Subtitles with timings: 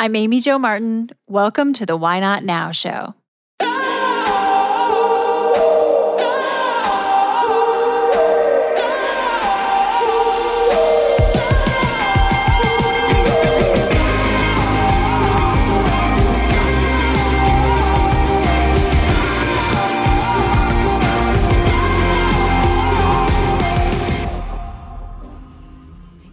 [0.00, 1.10] I'm Amy Jo Martin.
[1.28, 3.14] Welcome to the Why Not Now show.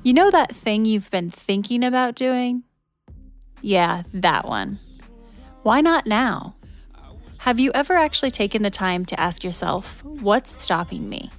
[0.04, 2.64] You know that thing you've been thinking about doing?
[3.62, 4.78] Yeah, that one.
[5.64, 6.56] Why not now?
[7.40, 11.32] Have you ever actually taken the time to ask yourself, what's stopping me?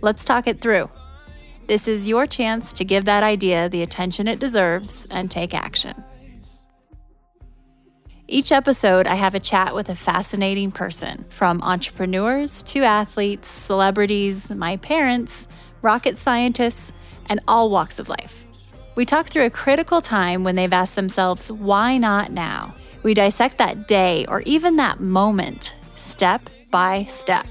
[0.00, 0.90] Let's talk it through.
[1.66, 6.04] This is your chance to give that idea the attention it deserves and take action.
[8.26, 14.50] Each episode, I have a chat with a fascinating person, from entrepreneurs to athletes, celebrities,
[14.50, 15.46] my parents,
[15.82, 16.92] rocket scientists,
[17.26, 18.43] and all walks of life.
[18.96, 22.74] We talk through a critical time when they've asked themselves, why not now?
[23.02, 27.46] We dissect that day or even that moment, step by step.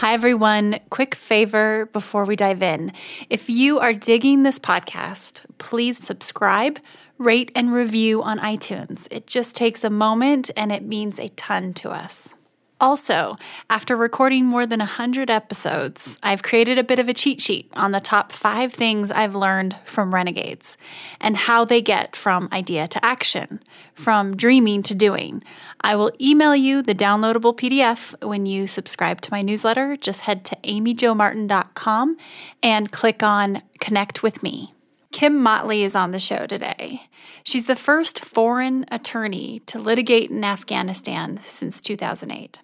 [0.00, 0.80] Hi, everyone.
[0.88, 2.94] Quick favor before we dive in.
[3.28, 6.78] If you are digging this podcast, please subscribe,
[7.18, 9.06] rate, and review on iTunes.
[9.10, 12.32] It just takes a moment and it means a ton to us.
[12.80, 13.36] Also,
[13.68, 17.92] after recording more than 100 episodes, I've created a bit of a cheat sheet on
[17.92, 20.78] the top five things I've learned from renegades
[21.20, 23.60] and how they get from idea to action,
[23.94, 25.42] from dreaming to doing.
[25.82, 29.98] I will email you the downloadable PDF when you subscribe to my newsletter.
[29.98, 32.16] Just head to amyjomartin.com
[32.62, 34.72] and click on Connect with Me.
[35.12, 37.08] Kim Motley is on the show today.
[37.42, 42.60] She's the first foreign attorney to litigate in Afghanistan since 2008.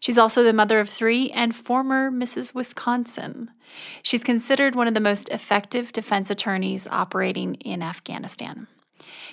[0.00, 2.54] She's also the mother of three and former Mrs.
[2.54, 3.50] Wisconsin.
[4.02, 8.66] She's considered one of the most effective defense attorneys operating in Afghanistan.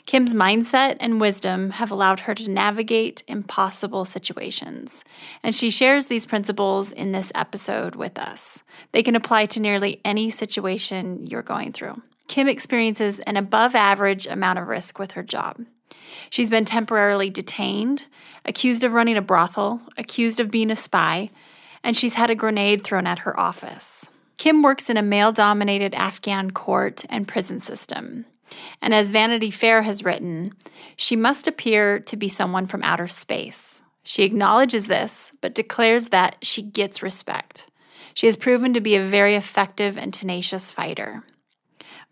[0.06, 5.04] Kim's mindset and wisdom have allowed her to navigate impossible situations,
[5.42, 8.64] and she shares these principles in this episode with us.
[8.92, 12.02] They can apply to nearly any situation you're going through.
[12.28, 15.66] Kim experiences an above average amount of risk with her job.
[16.30, 18.08] She's been temporarily detained,
[18.46, 21.30] accused of running a brothel, accused of being a spy,
[21.84, 24.10] and she's had a grenade thrown at her office.
[24.38, 28.26] Kim works in a male dominated Afghan court and prison system.
[28.82, 30.54] And as Vanity Fair has written,
[30.96, 33.82] she must appear to be someone from outer space.
[34.04, 37.70] She acknowledges this, but declares that she gets respect.
[38.14, 41.24] She has proven to be a very effective and tenacious fighter.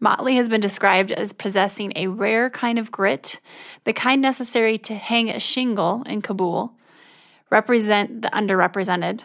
[0.05, 3.39] Motley has been described as possessing a rare kind of grit,
[3.85, 6.73] the kind necessary to hang a shingle in Kabul,
[7.49, 9.23] represent the underrepresented,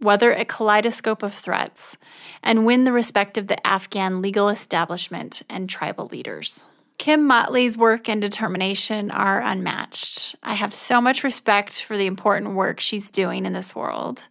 [0.00, 1.98] weather a kaleidoscope of threats,
[2.44, 6.64] and win the respect of the Afghan legal establishment and tribal leaders.
[6.96, 10.36] Kim Motley's work and determination are unmatched.
[10.44, 14.28] I have so much respect for the important work she's doing in this world.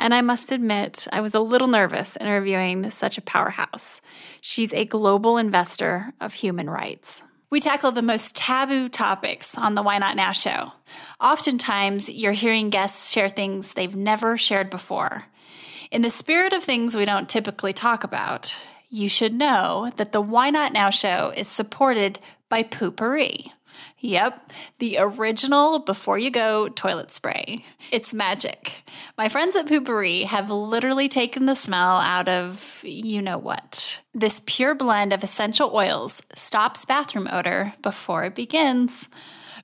[0.00, 4.00] And I must admit, I was a little nervous interviewing such a powerhouse.
[4.40, 7.24] She's a global investor of human rights.
[7.50, 10.72] We tackle the most taboo topics on the Why Not Now show.
[11.20, 15.24] Oftentimes, you're hearing guests share things they've never shared before.
[15.90, 20.20] In the spirit of things we don't typically talk about, you should know that the
[20.20, 23.52] Why Not Now show is supported by Poo-Pourri.
[24.00, 27.64] Yep, the original before you go toilet spray.
[27.90, 28.84] It's magic.
[29.16, 34.00] My friends at Poo-Pourri have literally taken the smell out of you know what.
[34.14, 39.08] This pure blend of essential oils stops bathroom odor before it begins.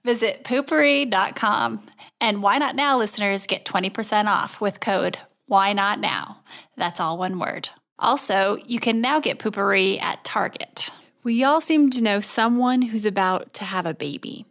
[0.05, 1.87] Visit poopourri.com
[2.21, 6.43] and Why Not Now listeners get 20% off with code Why Not Now.
[6.77, 7.69] That's all one word.
[8.00, 10.91] Also, you can now get Poo-Pourri at Target.
[11.25, 14.45] We all seem to know someone who's about to have a baby.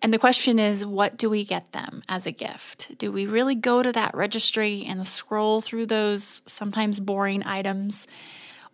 [0.00, 2.96] And the question is, what do we get them as a gift?
[2.96, 8.06] Do we really go to that registry and scroll through those sometimes boring items?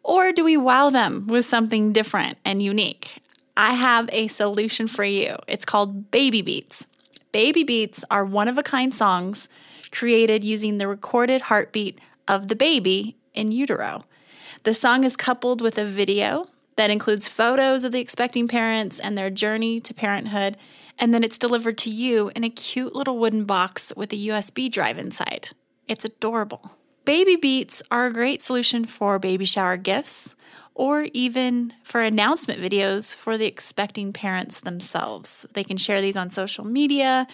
[0.04, 3.20] Or do we wow them with something different and unique?
[3.56, 5.36] I have a solution for you.
[5.48, 6.86] It's called Baby Beats.
[7.32, 9.48] Baby Beats are one of a kind songs
[9.90, 11.98] created using the recorded heartbeat
[12.28, 14.04] of the baby in utero.
[14.62, 16.46] The song is coupled with a video
[16.80, 20.56] that includes photos of the expecting parents and their journey to parenthood,
[20.98, 24.72] and then it's delivered to you in a cute little wooden box with a USB
[24.72, 25.50] drive inside.
[25.88, 26.78] It's adorable.
[27.04, 30.34] Baby Beats are a great solution for baby shower gifts
[30.74, 35.44] or even for announcement videos for the expecting parents themselves.
[35.52, 37.26] They can share these on social media,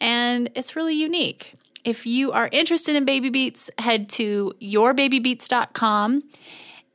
[0.00, 1.54] and it's really unique.
[1.84, 6.24] If you are interested in Baby Beats, head to yourbabybeats.com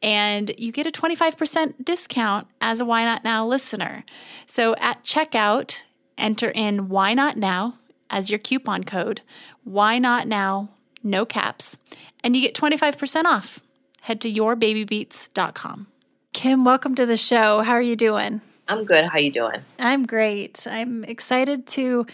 [0.03, 4.03] and you get a 25% discount as a Why Not Now listener.
[4.45, 5.83] So at checkout,
[6.17, 7.77] enter in Why Not Now
[8.09, 9.21] as your coupon code.
[9.63, 10.69] Why Not Now,
[11.01, 11.77] no caps,
[12.23, 13.61] and you get 25% off.
[14.01, 15.87] Head to yourbabybeats.com.
[16.33, 17.61] Kim, welcome to the show.
[17.61, 18.41] How are you doing?
[18.67, 19.05] I'm good.
[19.05, 19.61] How are you doing?
[19.79, 20.67] I'm great.
[20.69, 22.05] I'm excited to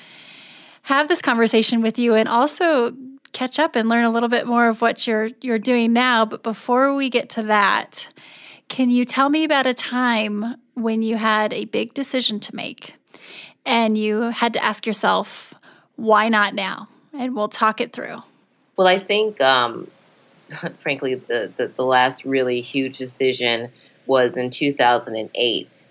[0.84, 2.94] have this conversation with you and also
[3.34, 6.26] catch up and learn a little bit more of what you're you're doing now.
[6.26, 8.10] But before we get to that,
[8.68, 12.96] can you tell me about a time when you had a big decision to make
[13.66, 15.54] and you had to ask yourself,
[15.96, 16.88] why not now?
[17.14, 18.24] And we'll talk it through.
[18.78, 19.90] Well, I think, um,
[20.82, 23.72] frankly, the, the, the last really huge decision
[24.06, 25.88] was in 2008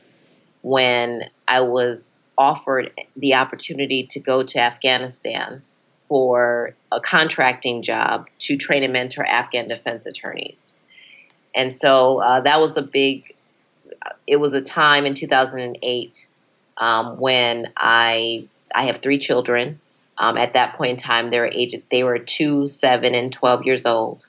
[0.63, 5.63] when I was offered the opportunity to go to Afghanistan
[6.09, 10.75] for a contracting job to train and mentor Afghan defense attorneys.
[11.55, 13.35] And so uh, that was a big,
[14.27, 16.29] it was a time in 2008
[16.77, 19.81] um, when I, I have three children.
[20.17, 21.53] Um, at that point in time, they were
[21.93, 24.27] they were two, seven, and 12 years old.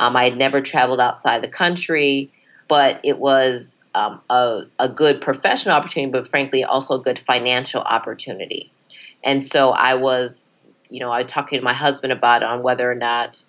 [0.00, 2.32] Um, I had never traveled outside the country,
[2.66, 7.80] but it was um, a, a good professional opportunity, but frankly, also a good financial
[7.80, 8.72] opportunity.
[9.22, 10.49] And so I was,
[10.90, 13.42] you know, I talking to my husband about on whether or not,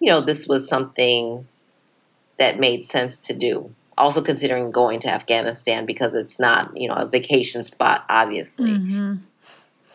[0.00, 1.46] you know, this was something
[2.38, 3.74] that made sense to do.
[3.96, 8.70] Also considering going to Afghanistan because it's not, you know, a vacation spot, obviously.
[8.70, 9.14] Mm-hmm.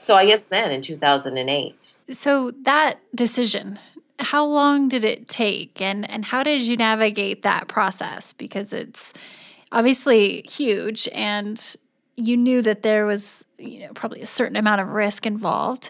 [0.04, 1.94] So I guess then in 2008.
[2.12, 3.78] So that decision,
[4.20, 8.34] how long did it take and, and how did you navigate that process?
[8.34, 9.14] Because it's
[9.72, 11.76] obviously huge and
[12.20, 15.90] you knew that there was you know probably a certain amount of risk involved.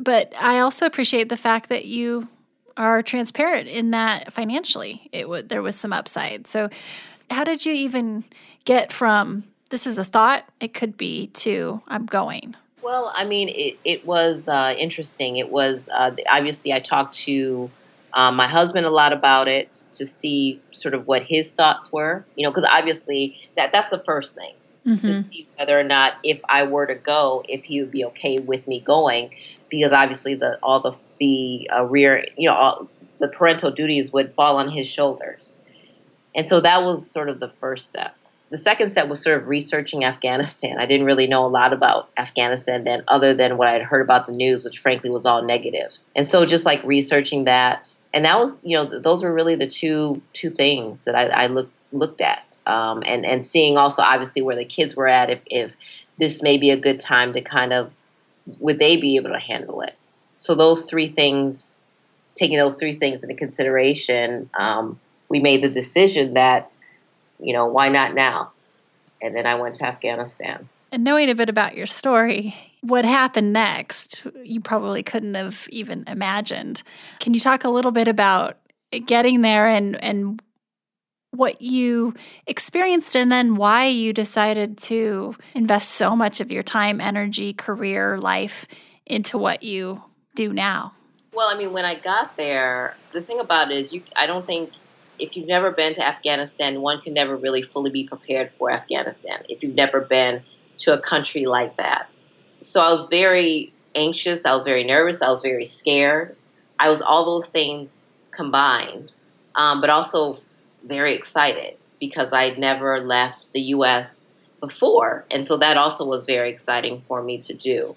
[0.00, 2.28] But i also appreciate the fact that you
[2.76, 6.46] are transparent in that financially it would there was some upside.
[6.46, 6.68] So
[7.30, 8.24] how did you even
[8.64, 12.56] get from this is a thought it could be to i'm going?
[12.82, 15.36] Well i mean it, it was uh, interesting.
[15.36, 17.70] It was uh, obviously i talked to
[18.12, 22.24] um, my husband a lot about it to see sort of what his thoughts were
[22.34, 24.54] you know because obviously that that's the first thing
[24.86, 24.94] mm-hmm.
[24.96, 28.38] to see whether or not if i were to go if he would be okay
[28.38, 29.30] with me going
[29.68, 32.88] because obviously the all the the uh, rear you know all,
[33.18, 35.58] the parental duties would fall on his shoulders
[36.34, 38.14] and so that was sort of the first step.
[38.50, 40.78] The second step was sort of researching Afghanistan.
[40.78, 44.02] I didn't really know a lot about Afghanistan then, other than what I had heard
[44.02, 45.92] about the news, which frankly was all negative.
[46.16, 49.68] And so just like researching that, and that was, you know, those were really the
[49.68, 54.42] two two things that I, I looked looked at, um, and and seeing also obviously
[54.42, 55.72] where the kids were at, if if
[56.18, 57.90] this may be a good time to kind of
[58.58, 59.94] would they be able to handle it?
[60.36, 61.80] So those three things,
[62.34, 64.48] taking those three things into consideration.
[64.54, 64.98] Um,
[65.28, 66.76] we made the decision that,
[67.38, 68.52] you know, why not now?
[69.22, 70.68] And then I went to Afghanistan.
[70.92, 76.04] And knowing a bit about your story, what happened next, you probably couldn't have even
[76.08, 76.82] imagined.
[77.20, 78.56] Can you talk a little bit about
[79.06, 80.42] getting there and, and
[81.30, 82.14] what you
[82.46, 88.18] experienced and then why you decided to invest so much of your time, energy, career,
[88.18, 88.66] life
[89.06, 90.02] into what you
[90.34, 90.94] do now?
[91.32, 94.44] Well, I mean, when I got there, the thing about it is you I don't
[94.44, 94.72] think
[95.18, 99.44] if you've never been to Afghanistan, one can never really fully be prepared for Afghanistan
[99.48, 100.42] if you've never been
[100.78, 102.08] to a country like that.
[102.62, 106.36] So I was very anxious, I was very nervous, I was very scared.
[106.78, 109.12] I was all those things combined,
[109.54, 110.38] um, but also
[110.84, 114.26] very excited because I'd never left the US
[114.60, 115.24] before.
[115.30, 117.96] And so that also was very exciting for me to do.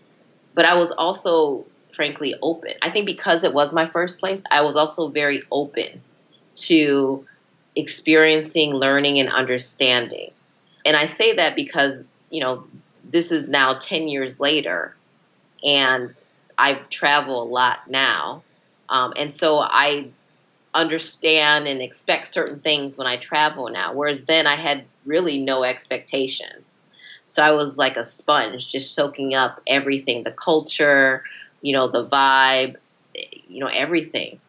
[0.54, 2.74] But I was also, frankly, open.
[2.82, 6.02] I think because it was my first place, I was also very open
[6.56, 7.26] to
[7.76, 10.32] experiencing, learning, and understanding.
[10.86, 12.66] And I say that because, you know,
[13.04, 14.96] this is now 10 years later,
[15.64, 16.18] and
[16.58, 18.44] I travel a lot now.
[18.90, 20.10] Um, and so I
[20.74, 25.64] understand and expect certain things when I travel now, whereas then I had really no
[25.64, 26.88] expectations.
[27.24, 31.24] So I was like a sponge, just soaking up everything the culture,
[31.62, 32.76] you know, the vibe,
[33.48, 34.40] you know, everything.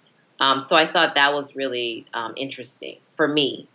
[0.40, 3.68] Um, so I thought that was really um, interesting for me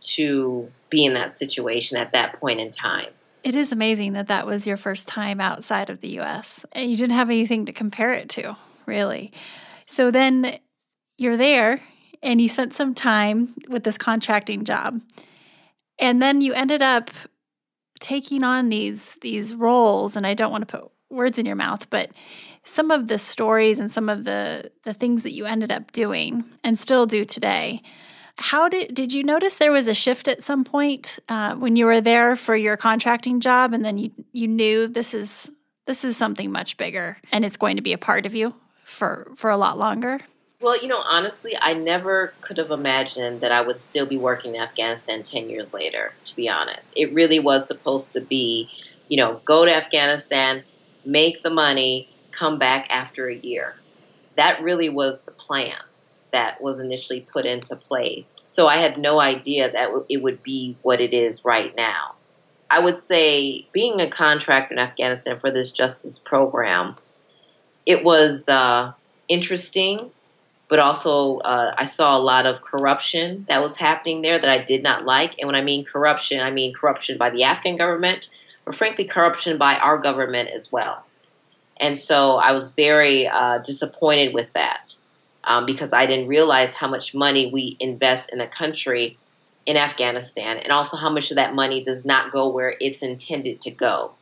[0.00, 3.08] to be in that situation at that point in time.
[3.42, 6.96] It is amazing that that was your first time outside of the US and you
[6.96, 9.32] didn't have anything to compare it to, really.
[9.86, 10.58] So then
[11.22, 11.80] you're there
[12.22, 15.00] and you spent some time with this contracting job.
[15.98, 17.10] And then you ended up
[18.00, 21.88] taking on these these roles and I don't want to put words in your mouth,
[21.90, 22.10] but
[22.64, 26.44] some of the stories and some of the the things that you ended up doing
[26.64, 27.82] and still do today.
[28.36, 31.86] How did did you notice there was a shift at some point uh, when you
[31.86, 35.50] were there for your contracting job, and then you you knew this is
[35.86, 39.30] this is something much bigger, and it's going to be a part of you for
[39.36, 40.20] for a lot longer?
[40.62, 44.54] Well, you know, honestly, I never could have imagined that I would still be working
[44.54, 46.94] in Afghanistan 10 years later, to be honest.
[46.96, 48.70] It really was supposed to be,
[49.08, 50.62] you know, go to Afghanistan,
[51.04, 53.74] make the money, come back after a year.
[54.36, 55.76] That really was the plan
[56.30, 58.38] that was initially put into place.
[58.44, 62.14] So I had no idea that it would be what it is right now.
[62.70, 66.94] I would say being a contractor in Afghanistan for this justice program,
[67.84, 68.92] it was uh,
[69.28, 70.10] interesting,
[70.72, 74.56] but also uh, I saw a lot of corruption that was happening there that I
[74.56, 75.38] did not like.
[75.38, 78.30] And when I mean corruption, I mean corruption by the Afghan government,
[78.64, 81.04] but frankly, corruption by our government as well.
[81.76, 84.94] And so I was very uh, disappointed with that
[85.44, 89.18] um, because I didn't realize how much money we invest in the country
[89.66, 93.60] in Afghanistan and also how much of that money does not go where it's intended
[93.60, 94.12] to go.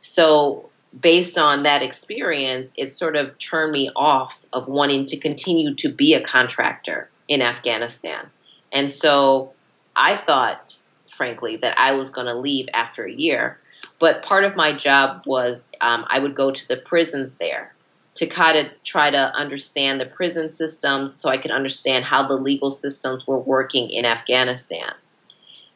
[0.00, 5.74] So, based on that experience, it sort of turned me off of wanting to continue
[5.74, 8.26] to be a contractor in Afghanistan.
[8.72, 9.52] And so
[9.96, 10.76] I thought,
[11.16, 13.58] frankly, that I was going to leave after a year.
[13.98, 17.74] But part of my job was um, I would go to the prisons there
[18.16, 22.34] to kind of try to understand the prison systems so I could understand how the
[22.34, 24.92] legal systems were working in Afghanistan.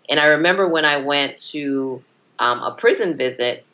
[0.09, 2.03] And I remember when I went to
[2.39, 3.69] um, a prison visit,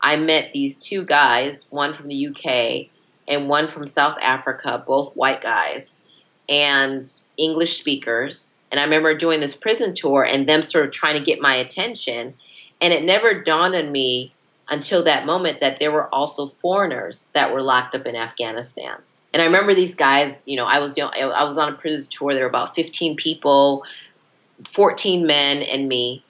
[0.00, 2.88] I met these two guys, one from the UK
[3.26, 5.98] and one from South Africa, both white guys,
[6.48, 8.54] and English speakers.
[8.70, 11.56] And I remember doing this prison tour and them sort of trying to get my
[11.56, 12.34] attention.
[12.80, 14.32] And it never dawned on me
[14.68, 18.96] until that moment that there were also foreigners that were locked up in Afghanistan.
[19.32, 21.76] And I remember these guys, you know, I was you know, I was on a
[21.76, 22.32] prison tour.
[22.32, 23.84] There were about 15 people,
[24.66, 26.24] 14 men and me.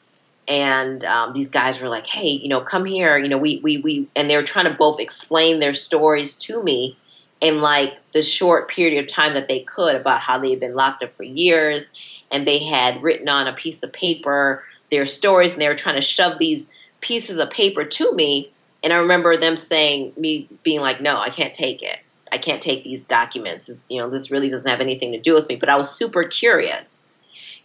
[0.48, 3.18] And um, these guys were like, "Hey, you know, come here.
[3.18, 6.62] You know, we we we," and they were trying to both explain their stories to
[6.62, 6.96] me
[7.40, 10.74] in like the short period of time that they could about how they had been
[10.74, 11.90] locked up for years,
[12.30, 15.96] and they had written on a piece of paper their stories, and they were trying
[15.96, 18.50] to shove these pieces of paper to me.
[18.82, 21.98] And I remember them saying, me being like, no, I can't take it.
[22.30, 23.66] I can't take these documents.
[23.66, 25.56] This, you know, this really doesn't have anything to do with me.
[25.56, 27.08] But I was super curious.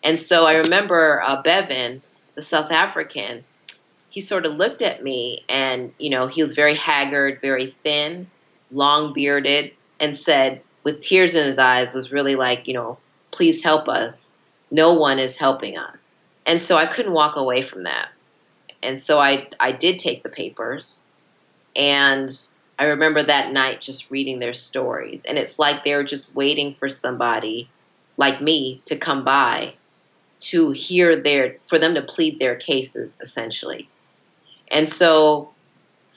[0.03, 2.01] And so I remember uh, Bevan,
[2.35, 3.43] the South African,
[4.09, 8.27] he sort of looked at me and, you know, he was very haggard, very thin,
[8.71, 12.97] long bearded, and said, with tears in his eyes, was really like, you know,
[13.31, 14.35] please help us.
[14.69, 16.21] No one is helping us.
[16.45, 18.09] And so I couldn't walk away from that
[18.83, 21.05] and so I I did take the papers,
[21.75, 22.37] and
[22.77, 26.75] I remember that night just reading their stories, and it's like they were just waiting
[26.75, 27.69] for somebody
[28.17, 29.73] like me to come by
[30.43, 33.89] to hear their for them to plead their cases essentially,
[34.69, 35.51] and so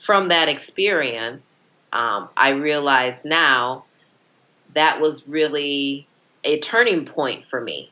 [0.01, 3.85] from that experience, um, I realize now
[4.75, 6.07] that was really
[6.45, 7.91] a turning point for me.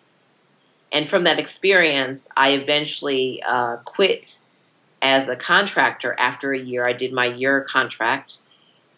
[0.92, 4.38] And from that experience, I eventually uh, quit
[5.02, 6.86] as a contractor after a year.
[6.86, 8.36] I did my year contract.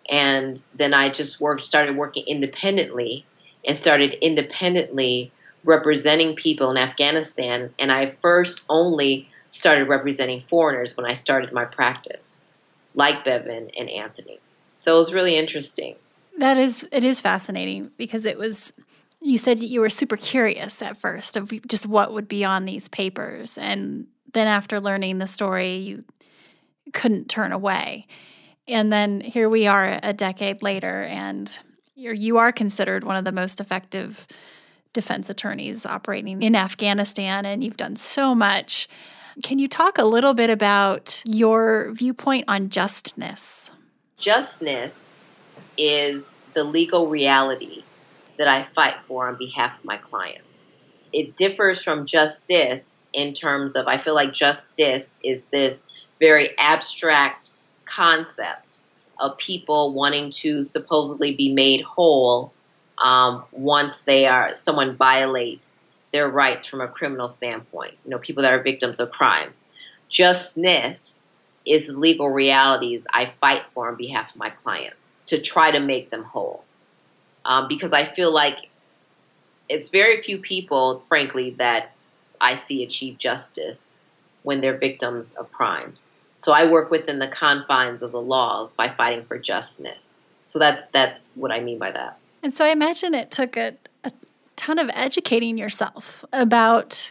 [0.09, 3.25] And then I just worked, started working independently
[3.66, 5.33] and started independently
[5.67, 7.75] representing people in Afghanistan.
[7.79, 12.45] And I first only started representing foreigners when I started my practice,
[12.95, 14.39] like Bevan and Anthony.
[14.75, 15.97] So it was really interesting.
[16.39, 18.73] That is, it is fascinating because it was,
[19.21, 22.89] you said you were super curious at first of just what would be on these
[22.89, 23.59] papers.
[23.59, 26.05] And then after learning the story, you
[26.93, 28.07] couldn't turn away.
[28.69, 31.57] And then here we are a decade later, and
[31.95, 34.27] you're, you are considered one of the most effective
[34.97, 38.88] defense attorneys operating in Afghanistan, and you've done so much.
[39.45, 43.71] Can you talk a little bit about your viewpoint on justness?
[44.19, 45.15] Justness
[45.79, 47.85] is the legal reality
[48.38, 50.57] that I fight for on behalf of my clients
[51.17, 55.83] it differs from justice in terms of I feel like justice is this
[56.21, 57.53] very abstract
[57.87, 58.81] concept
[59.19, 62.53] of people wanting to supposedly be made whole
[62.99, 65.81] um, once they are someone violates
[66.12, 67.95] their rights from a criminal standpoint.
[68.05, 69.69] You know, people that are victims of crimes.
[70.09, 71.19] Justness
[71.67, 75.81] is the legal realities I fight for on behalf of my clients to try to
[75.81, 76.65] make them whole,
[77.45, 78.57] um, because I feel like
[79.69, 81.93] it's very few people, frankly, that
[82.41, 84.00] I see achieve justice
[84.43, 86.17] when they're victims of crimes.
[86.37, 90.23] So I work within the confines of the laws by fighting for justice.
[90.45, 92.19] So that's that's what I mean by that.
[92.47, 93.75] And so I imagine it took a,
[94.05, 94.12] a
[94.55, 97.11] ton of educating yourself about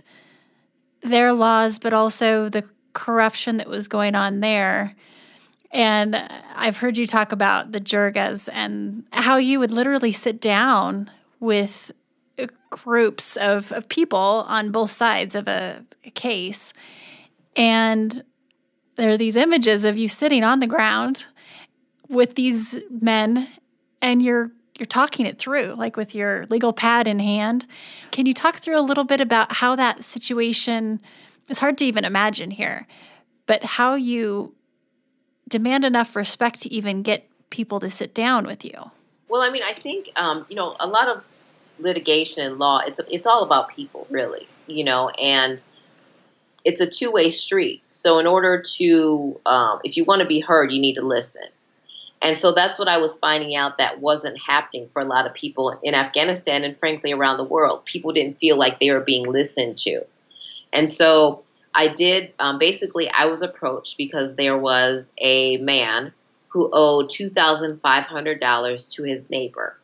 [1.01, 2.63] their laws, but also the
[2.93, 4.95] corruption that was going on there.
[5.71, 6.15] And
[6.55, 11.11] I've heard you talk about the jirgas and how you would literally sit down
[11.41, 11.91] with
[12.69, 16.71] groups of, of people on both sides of a, a case.
[17.57, 18.23] And
[18.95, 21.25] there are these images of you sitting on the ground
[22.07, 23.49] with these men
[24.01, 27.65] and you're you're talking it through like with your legal pad in hand.
[28.11, 31.01] Can you talk through a little bit about how that situation
[31.47, 32.87] it's hard to even imagine here
[33.45, 34.55] but how you
[35.47, 38.91] demand enough respect to even get people to sit down with you?
[39.29, 41.23] Well i mean i think um, you know a lot of
[41.77, 45.63] litigation and law it's it's all about people really you know and
[46.65, 47.83] it's a two-way street.
[47.89, 51.43] So in order to um, if you want to be heard you need to listen
[52.25, 55.33] and so that's what i was finding out that wasn't happening for a lot of
[55.33, 59.25] people in afghanistan and frankly around the world people didn't feel like they were being
[59.25, 60.01] listened to
[60.73, 66.11] and so i did um, basically i was approached because there was a man
[66.49, 69.77] who owed $2500 to his neighbor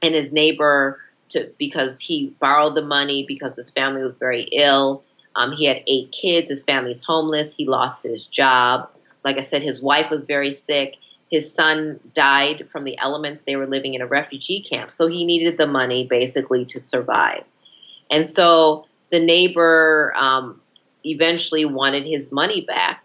[0.00, 5.02] and his neighbor to because he borrowed the money because his family was very ill.
[5.34, 6.48] Um, he had eight kids.
[6.48, 7.54] His family's homeless.
[7.54, 8.88] He lost his job.
[9.24, 10.96] Like I said, his wife was very sick.
[11.30, 13.42] His son died from the elements.
[13.42, 14.90] They were living in a refugee camp.
[14.90, 17.44] So he needed the money basically to survive.
[18.10, 20.60] And so the neighbor um,
[21.04, 23.04] eventually wanted his money back.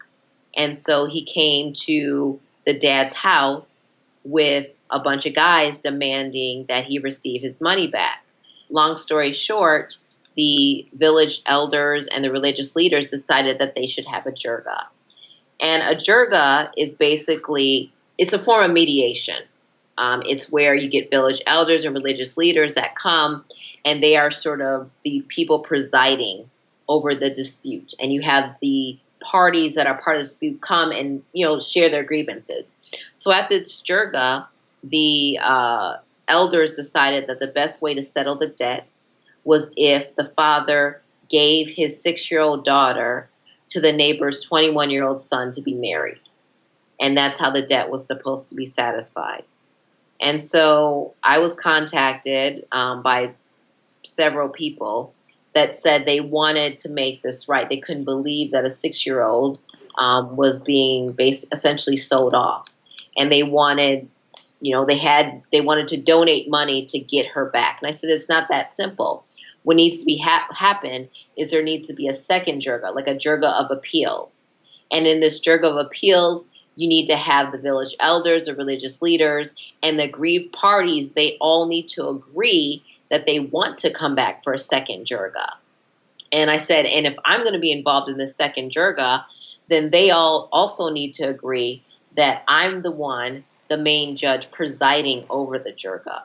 [0.56, 3.86] And so he came to the dad's house
[4.24, 8.24] with a bunch of guys demanding that he receive his money back.
[8.70, 9.98] Long story short,
[10.36, 14.86] the village elders and the religious leaders decided that they should have a jirga.
[15.60, 19.42] And a jirga is basically it's a form of mediation.
[19.98, 23.46] Um, it's where you get village elders and religious leaders that come,
[23.86, 26.50] and they are sort of the people presiding
[26.88, 27.94] over the dispute.
[28.00, 31.60] And you have the parties that are part of the dispute come and you know
[31.60, 32.78] share their grievances.
[33.16, 34.48] So at this jirga,
[34.84, 38.98] the uh, elders decided that the best way to settle the debt
[39.44, 43.30] was if the father gave his six year old daughter
[43.70, 46.20] to the neighbor's 21 year old son to be married.
[47.00, 49.44] And that's how the debt was supposed to be satisfied.
[50.22, 53.32] And so I was contacted um, by
[54.04, 55.14] several people
[55.54, 57.68] that said they wanted to make this right.
[57.68, 59.60] They couldn't believe that a six year old
[59.98, 62.68] um, was being bas- essentially sold off.
[63.18, 64.10] And they wanted
[64.60, 67.80] you know, they had they wanted to donate money to get her back.
[67.82, 69.26] And I said, it's not that simple.
[69.64, 73.08] What needs to be ha- happen is there needs to be a second jirga, like
[73.08, 74.48] a jirga of appeals.
[74.92, 79.02] And in this jirga of appeals, you need to have the village elders, the religious
[79.02, 81.14] leaders, and the aggrieved parties.
[81.14, 85.50] They all need to agree that they want to come back for a second jirga.
[86.32, 89.24] And I said, and if I'm going to be involved in this second jirga,
[89.68, 91.84] then they all also need to agree
[92.16, 96.24] that I'm the one the main judge presiding over the jirga.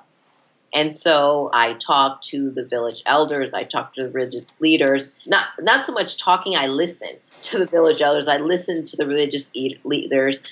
[0.73, 5.13] And so I talked to the village elders, I talked to the religious leaders.
[5.27, 9.07] Not not so much talking, I listened to the village elders, I listened to the
[9.07, 9.51] religious
[9.85, 10.45] leaders.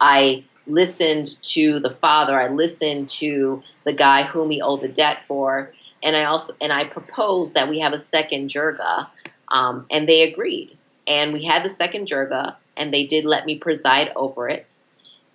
[0.00, 5.22] I listened to the father, I listened to the guy whom he owed the debt
[5.22, 9.08] for, and I also and I proposed that we have a second jirga,
[9.48, 10.76] um, and they agreed.
[11.06, 14.74] And we had the second jirga, and they did let me preside over it.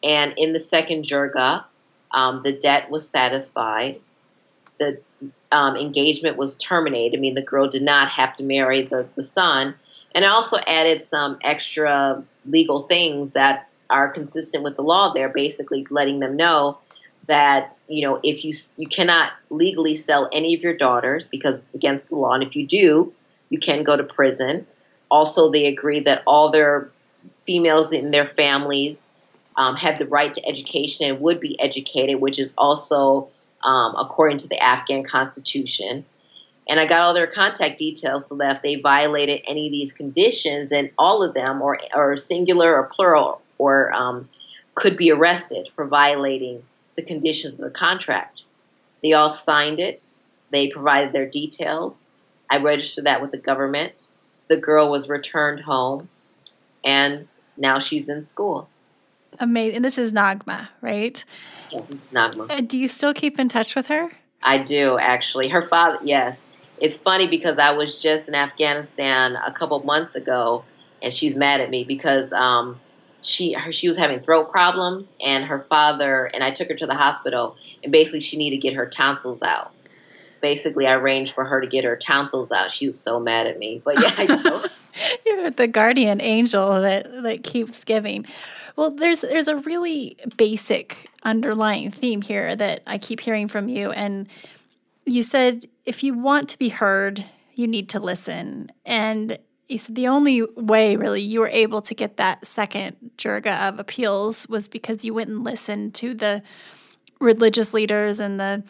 [0.03, 1.65] And in the second jirga,
[2.11, 3.99] um, the debt was satisfied.
[4.79, 4.99] The
[5.51, 7.17] um, engagement was terminated.
[7.17, 9.75] I mean, the girl did not have to marry the, the son.
[10.13, 15.29] And I also added some extra legal things that are consistent with the law there,
[15.29, 16.79] basically letting them know
[17.27, 21.75] that you know if you you cannot legally sell any of your daughters because it's
[21.75, 23.13] against the law, and if you do,
[23.49, 24.65] you can go to prison.
[25.09, 26.89] Also, they agree that all their
[27.43, 29.09] females in their families
[29.55, 33.29] um, have the right to education and would be educated, which is also
[33.67, 36.05] um, according to the Afghan constitution.
[36.69, 39.91] And I got all their contact details so that if they violated any of these
[39.91, 44.29] conditions, and all of them, or, or singular or plural, or um,
[44.73, 46.63] could be arrested for violating
[46.95, 48.43] the conditions of the contract.
[49.03, 50.09] They all signed it.
[50.49, 52.09] They provided their details.
[52.49, 54.07] I registered that with the government.
[54.47, 56.07] The girl was returned home,
[56.85, 58.69] and now she's in school.
[59.39, 59.77] Amazing.
[59.77, 61.23] And this is Nagma, right?
[61.71, 62.49] Yes, this is Nagma.
[62.49, 64.11] Uh, do you still keep in touch with her?
[64.41, 65.49] I do actually.
[65.49, 66.45] Her father, yes.
[66.79, 70.63] It's funny because I was just in Afghanistan a couple months ago,
[71.01, 72.79] and she's mad at me because um,
[73.21, 76.85] she her, she was having throat problems, and her father and I took her to
[76.85, 79.73] the hospital, and basically she needed to get her tonsils out.
[80.39, 82.71] Basically, I arranged for her to get her tonsils out.
[82.71, 84.65] She was so mad at me, but yeah, I know.
[85.25, 88.25] You're the guardian angel that that keeps giving.
[88.77, 93.91] Well, there's there's a really basic underlying theme here that I keep hearing from you
[93.91, 94.27] and
[95.05, 98.69] you said if you want to be heard, you need to listen.
[98.85, 103.67] And you said the only way really you were able to get that second jirga
[103.67, 106.43] of appeals was because you went and listened to the
[107.19, 108.63] religious leaders and the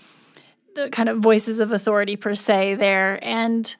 [0.75, 3.19] the kind of voices of authority per se there.
[3.23, 3.75] And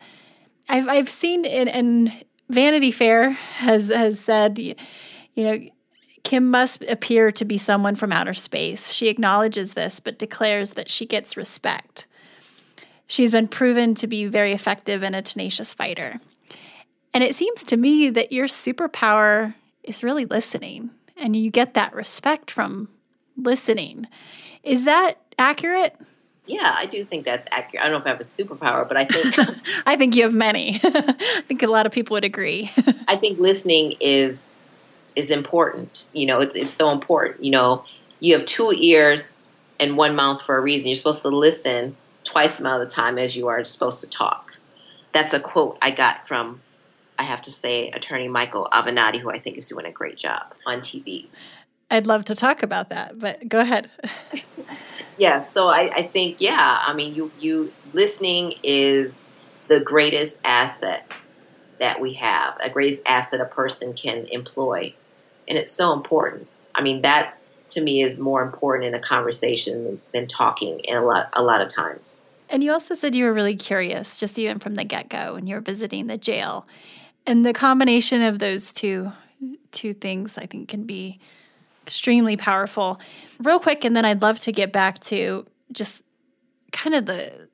[0.68, 2.12] I've I've seen in,
[2.50, 4.76] Vanity Fair has has said, you
[5.36, 5.60] know,
[6.24, 8.92] Kim must appear to be someone from outer space.
[8.92, 12.06] She acknowledges this, but declares that she gets respect.
[13.08, 16.20] She's been proven to be very effective and a tenacious fighter.
[17.14, 21.96] And it seems to me that your superpower is really listening, and you get that
[21.96, 22.90] respect from
[23.38, 24.08] listening.
[24.64, 25.96] Is that accurate?
[26.46, 27.86] Yeah, I do think that's accurate.
[27.86, 30.34] I don't know if I have a superpower, but I think I think you have
[30.34, 30.80] many.
[30.84, 32.72] I think a lot of people would agree.
[33.08, 34.46] I think listening is
[35.18, 36.06] is important.
[36.14, 37.44] You know, it's it's so important.
[37.44, 37.84] You know,
[38.20, 39.42] you have two ears
[39.80, 40.88] and one mouth for a reason.
[40.88, 44.10] You're supposed to listen twice the amount of the time as you are supposed to
[44.10, 44.56] talk.
[45.14, 46.62] That's a quote I got from,
[47.18, 50.54] I have to say, attorney Michael Avenatti, who I think is doing a great job
[50.66, 51.28] on TV.
[51.90, 53.90] I'd love to talk about that, but go ahead.
[55.18, 59.24] yeah, so I, I think, yeah, I mean, you, you listening is
[59.68, 61.12] the greatest asset
[61.80, 64.94] that we have, a greatest asset a person can employ
[65.48, 66.48] and it's so important.
[66.76, 71.04] I mean, that to me is more important in a conversation than talking in a
[71.04, 72.22] lot a lot of times.
[72.50, 75.48] And you also said you were really curious, just even from the get go, when
[75.48, 76.66] you were visiting the jail,
[77.26, 79.12] and the combination of those two
[79.72, 81.20] two things, I think, can be
[81.86, 83.00] extremely powerful.
[83.40, 86.04] Real quick, and then I'd love to get back to just
[86.72, 87.48] kind of the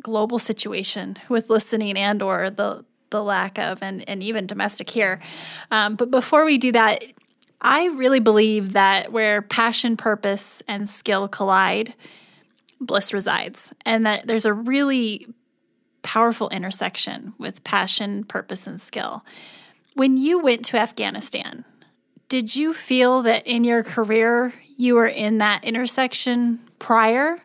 [0.00, 5.20] global situation with listening and or the the lack of and, and even domestic here.
[5.70, 7.04] Um, but before we do that,
[7.66, 11.94] I really believe that where passion, purpose, and skill collide,
[12.80, 15.26] bliss resides, and that there's a really
[16.02, 19.24] powerful intersection with passion, purpose, and skill.
[19.94, 21.64] When you went to Afghanistan,
[22.28, 27.42] did you feel that in your career you were in that intersection prior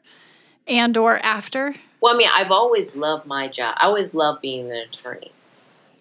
[0.67, 1.73] and or after?
[1.99, 3.75] Well, I mean, I've always loved my job.
[3.79, 5.31] I always loved being an attorney.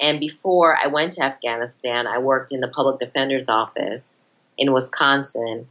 [0.01, 4.21] And before I went to Afghanistan, I worked in the public defender's office
[4.57, 5.69] in Wisconsin,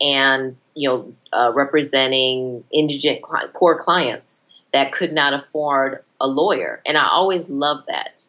[0.00, 3.20] and you know, uh, representing indigent,
[3.54, 6.82] poor clients that could not afford a lawyer.
[6.86, 8.26] And I always loved that.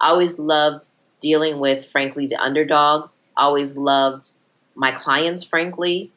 [0.00, 0.88] I always loved
[1.20, 3.28] dealing with, frankly, the underdogs.
[3.36, 4.30] I always loved
[4.74, 6.10] my clients, frankly.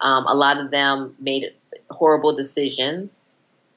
[0.00, 1.54] Um, a lot of them made
[1.90, 3.28] horrible decisions,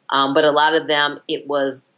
[0.09, 1.89] um, but a lot of them, it was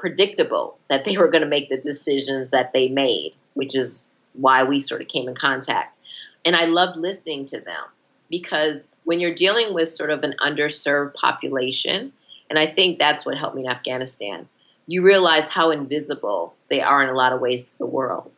[0.00, 4.64] predictable that they were going to make the decisions that they made, which is why
[4.64, 5.98] we sort of came in contact.
[6.42, 7.84] And I loved listening to them
[8.30, 12.14] because when you're dealing with sort of an underserved population,
[12.48, 14.48] and I think that's what helped me in Afghanistan,
[14.86, 18.34] you realize how invisible they are in a lot of ways to the world.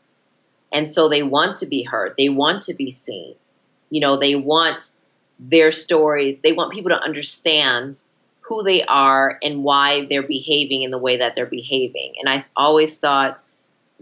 [0.72, 3.36] And so they want to be heard, they want to be seen.
[3.88, 4.90] You know, they want
[5.38, 8.02] their stories, they want people to understand
[8.42, 12.14] who they are and why they're behaving in the way that they're behaving.
[12.18, 13.42] And I always thought,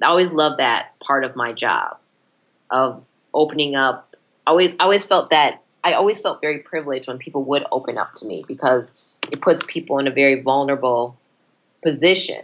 [0.02, 1.98] I always loved that part of my job
[2.70, 4.16] of opening up.
[4.46, 7.98] I always, I always felt that I always felt very privileged when people would open
[7.98, 8.96] up to me because
[9.30, 11.16] it puts people in a very vulnerable
[11.82, 12.42] position,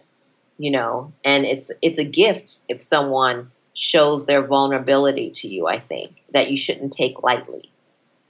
[0.57, 5.79] you know, and it's it's a gift if someone shows their vulnerability to you, I
[5.79, 7.71] think, that you shouldn't take lightly.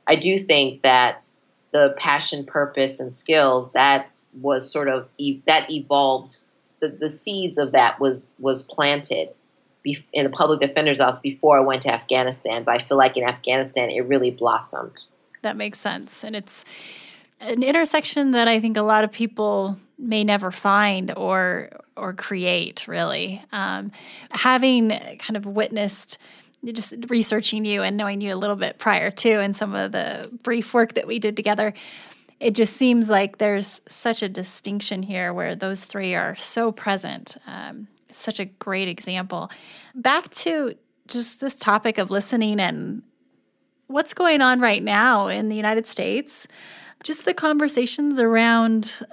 [0.07, 1.29] I do think that
[1.72, 5.09] the passion, purpose, and skills that was sort of
[5.46, 6.38] that evolved.
[6.81, 9.31] The, the seeds of that was was planted
[10.12, 12.64] in the public defender's office before I went to Afghanistan.
[12.64, 15.05] But I feel like in Afghanistan, it really blossomed.
[15.42, 16.64] That makes sense, and it's
[17.40, 22.87] an intersection that I think a lot of people may never find or or create.
[22.88, 23.92] Really, um,
[24.31, 26.18] having kind of witnessed
[26.64, 30.29] just researching you and knowing you a little bit prior to and some of the
[30.42, 31.73] brief work that we did together
[32.38, 37.37] it just seems like there's such a distinction here where those three are so present
[37.47, 39.51] um, such a great example
[39.95, 40.75] back to
[41.07, 43.03] just this topic of listening and
[43.87, 46.49] what's going on right now in the united states
[47.03, 49.07] just the conversations around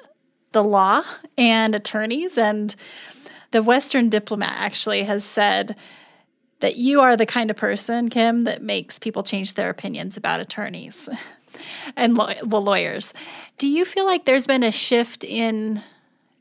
[0.53, 1.03] the law
[1.37, 2.37] and attorneys.
[2.37, 2.75] And
[3.51, 5.75] the Western diplomat actually has said
[6.63, 10.39] that you are the kind of person, Kim, that makes people change their opinions about
[10.39, 11.09] attorneys
[11.97, 13.13] and law- lawyers.
[13.57, 15.83] Do you feel like there's been a shift in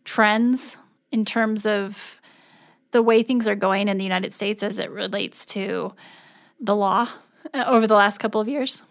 [0.04, 0.76] trends
[1.10, 2.20] in terms of
[2.92, 5.92] the way things are going in the United States as it relates to
[6.60, 7.08] the law
[7.52, 8.84] uh, over the last couple of years?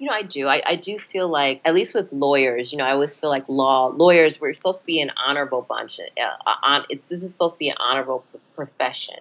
[0.00, 0.48] You know, I do.
[0.48, 3.44] I, I do feel like, at least with lawyers, you know, I always feel like
[3.48, 6.00] law lawyers we're supposed to be an honorable bunch.
[6.00, 8.24] Uh, on, it, this is supposed to be an honorable
[8.56, 9.20] profession,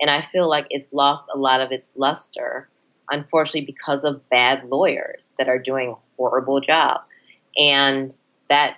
[0.00, 2.68] and I feel like it's lost a lot of its luster,
[3.10, 7.02] unfortunately, because of bad lawyers that are doing a horrible job,
[7.56, 8.14] and
[8.48, 8.76] that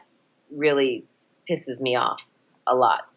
[0.50, 1.04] really
[1.48, 2.22] pisses me off
[2.66, 3.14] a lot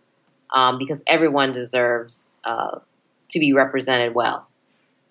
[0.54, 2.80] um, because everyone deserves uh,
[3.30, 4.48] to be represented well.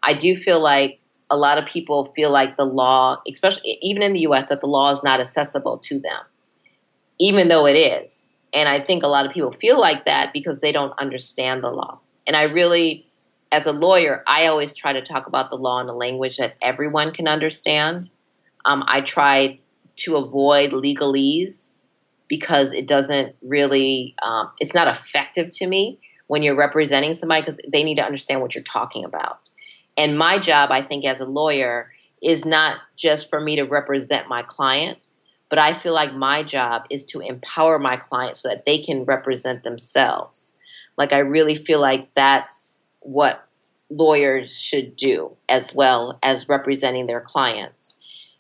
[0.03, 0.99] I do feel like
[1.31, 4.67] a lot of people feel like the law, especially even in the US, that the
[4.67, 6.21] law is not accessible to them,
[7.19, 8.29] even though it is.
[8.53, 11.71] And I think a lot of people feel like that because they don't understand the
[11.71, 12.01] law.
[12.31, 13.09] And I really,
[13.51, 16.55] as a lawyer, I always try to talk about the law in a language that
[16.63, 18.09] everyone can understand.
[18.65, 19.59] Um, I try
[19.97, 21.73] to avoid legalese
[22.29, 27.59] because it doesn't really, um, it's not effective to me when you're representing somebody because
[27.67, 29.51] they need to understand what you're talking about.
[29.97, 31.91] And my job, I think, as a lawyer,
[32.23, 35.05] is not just for me to represent my client,
[35.49, 39.05] but I feel like my job is to empower my client so that they can
[39.05, 40.57] represent themselves.
[41.01, 43.43] Like, I really feel like that's what
[43.89, 47.95] lawyers should do as well as representing their clients.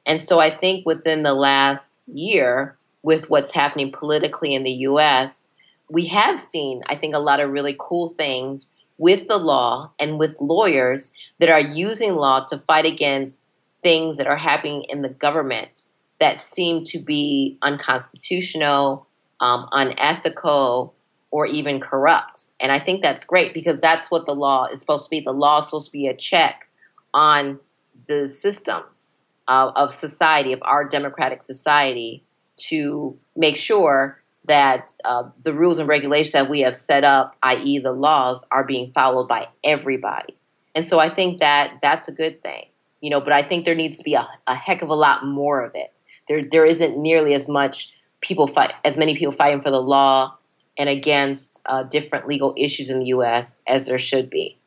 [0.04, 5.48] And so I think within the last year, with what's happening politically in the US,
[5.88, 10.18] we have seen, I think, a lot of really cool things with the law and
[10.18, 13.46] with lawyers that are using law to fight against
[13.82, 15.82] things that are happening in the government
[16.18, 19.06] that seem to be unconstitutional,
[19.40, 20.94] um, unethical,
[21.30, 22.46] or even corrupt.
[22.58, 25.20] And I think that's great because that's what the law is supposed to be.
[25.20, 26.68] The law is supposed to be a check
[27.14, 27.60] on
[28.08, 29.12] the systems
[29.46, 32.24] of, society, of our democratic society,
[32.56, 37.78] to make sure that uh, the rules and regulations that we have set up, i.e.,
[37.78, 40.36] the laws, are being followed by everybody.
[40.74, 42.66] And so I think that that's a good thing,
[43.00, 43.20] you know.
[43.20, 45.72] But I think there needs to be a, a heck of a lot more of
[45.74, 45.92] it.
[46.28, 50.36] There there isn't nearly as much people fight as many people fighting for the law
[50.76, 53.62] and against uh, different legal issues in the U.S.
[53.66, 54.59] as there should be.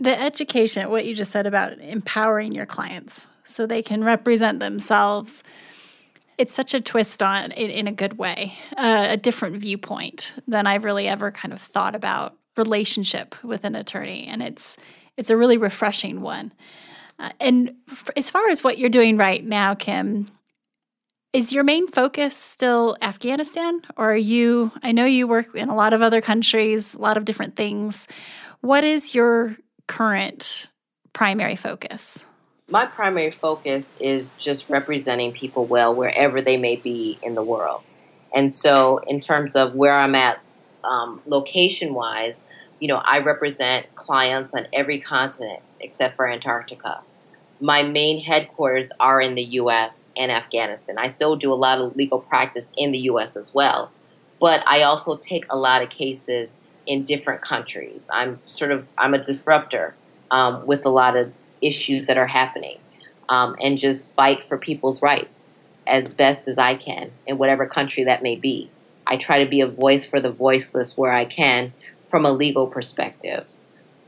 [0.00, 5.42] The education, what you just said about empowering your clients so they can represent themselves
[6.38, 10.66] it's such a twist on it in a good way, uh, a different viewpoint than
[10.66, 14.76] I've really ever kind of thought about relationship with an attorney, and it's
[15.16, 16.52] it's a really refreshing one.
[17.18, 20.30] Uh, and f- as far as what you're doing right now, Kim,
[21.32, 24.72] is your main focus still Afghanistan, or are you?
[24.82, 28.06] I know you work in a lot of other countries, a lot of different things.
[28.60, 30.68] What is your current
[31.12, 32.24] primary focus?
[32.72, 37.82] my primary focus is just representing people well wherever they may be in the world.
[38.34, 40.40] And so, in terms of where I'm at
[40.82, 42.44] um, location wise,
[42.80, 47.02] you know, I represent clients on every continent except for Antarctica.
[47.62, 50.98] My main headquarters are in the US and Afghanistan.
[50.98, 53.92] I still do a lot of legal practice in the US as well,
[54.40, 58.10] but I also take a lot of cases in different countries.
[58.12, 59.94] I'm sort of I'm a disruptor
[60.32, 62.78] um, with a lot of issues that are happening
[63.28, 65.48] um, and just fight for people's rights
[65.86, 68.72] as best as I can in whatever country that may be.
[69.06, 71.72] I try to be a voice for the voiceless where I can
[72.08, 73.46] from a legal perspective.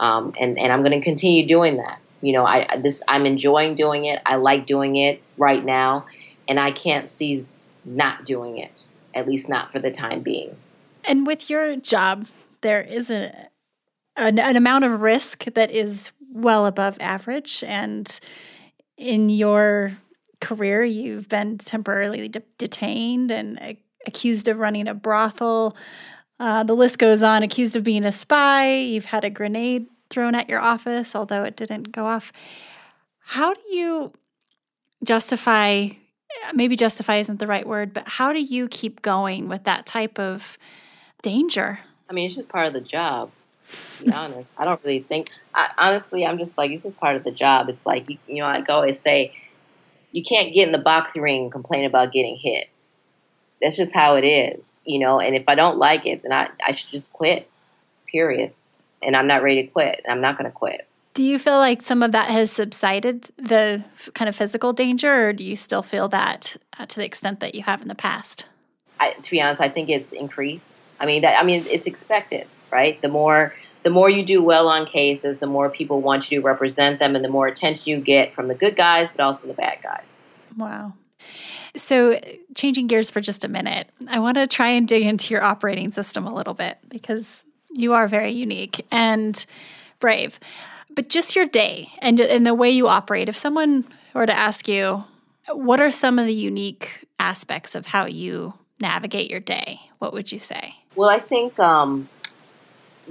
[0.01, 2.01] Um, and, and I'm going to continue doing that.
[2.25, 4.23] You know, I this I'm enjoying doing it.
[4.25, 6.07] I like doing it right now,
[6.49, 7.47] and I can't see
[7.85, 8.83] not doing it,
[9.13, 10.57] at least not for the time being.
[11.05, 12.27] And with your job,
[12.63, 13.49] there is a
[14.17, 17.63] an, an amount of risk that is well above average.
[17.67, 18.19] And
[18.97, 19.99] in your
[20.41, 25.77] career, you've been temporarily de- detained and accused of running a brothel.
[26.41, 28.77] Uh, the list goes on, accused of being a spy.
[28.77, 32.33] You've had a grenade thrown at your office, although it didn't go off.
[33.19, 34.13] How do you
[35.03, 35.89] justify?
[36.53, 40.19] Maybe justify isn't the right word, but how do you keep going with that type
[40.19, 40.59] of
[41.23, 41.79] danger?
[42.09, 43.31] I mean, it's just part of the job
[43.99, 44.49] To be honest.
[44.59, 45.31] I don't really think.
[45.55, 47.69] I, honestly, I'm just like it's just part of the job.
[47.69, 49.35] It's like you, you know, I go always say,
[50.13, 52.69] you can't get in the boxing ring and complain about getting hit.
[53.63, 55.21] That's just how it is, you know.
[55.21, 57.49] And if I don't like it, then I I should just quit.
[58.11, 58.53] Period.
[59.05, 60.05] And I'm not ready to quit.
[60.09, 60.89] I'm not going to quit.
[61.15, 65.33] Do you feel like some of that has subsided, the kind of physical danger, or
[65.33, 68.47] do you still feel that uh, to the extent that you have in the past?
[68.99, 70.81] I, to be honest, I think it's increased.
[70.99, 73.01] I mean, that, I mean, it's expected, right?
[73.01, 76.47] The more the more you do well on cases, the more people want you to
[76.47, 79.53] represent them, and the more attention you get from the good guys, but also the
[79.53, 80.07] bad guys.
[80.57, 80.95] Wow.
[81.77, 82.19] So,
[82.55, 85.93] changing gears for just a minute, I want to try and dig into your operating
[85.93, 89.45] system a little bit because you are very unique and
[90.01, 90.41] brave.
[90.95, 93.85] But just your day and, and the way you operate, if someone
[94.15, 95.05] were to ask you,
[95.53, 100.31] what are some of the unique aspects of how you navigate your day, what would
[100.31, 100.77] you say?
[100.95, 102.09] Well, I think um,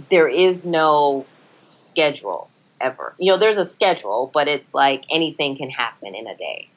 [0.10, 1.26] there is no
[1.69, 2.49] schedule
[2.80, 3.13] ever.
[3.17, 6.69] You know, there's a schedule, but it's like anything can happen in a day,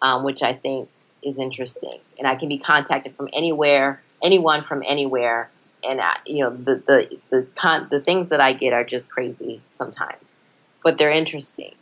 [0.00, 0.88] um, which I think
[1.22, 1.98] is interesting.
[2.18, 5.50] And I can be contacted from anywhere, anyone from anywhere.
[5.84, 9.10] And I, you know, the the the con- the things that I get are just
[9.10, 10.40] crazy sometimes,
[10.82, 11.74] but they're interesting.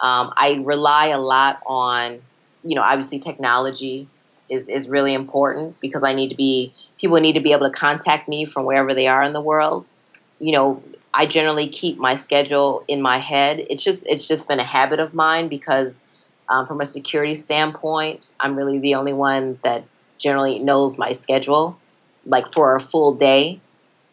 [0.00, 2.20] Um, I rely a lot on,
[2.64, 4.08] you know, obviously technology
[4.48, 7.76] is is really important because I need to be people need to be able to
[7.76, 9.86] contact me from wherever they are in the world
[10.38, 13.64] you know, I generally keep my schedule in my head.
[13.70, 16.02] It's just it's just been a habit of mine because
[16.48, 19.84] um, from a security standpoint, I'm really the only one that
[20.18, 21.78] generally knows my schedule,
[22.26, 23.60] like for a full day.